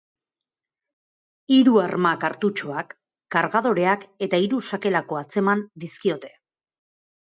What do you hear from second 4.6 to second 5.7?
sakelako atzeman